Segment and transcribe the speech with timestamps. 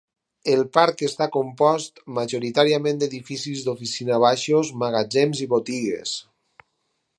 [0.51, 6.19] El parc està compost majoritàriament d'edificis d'oficina baixos, magatzems i botigues.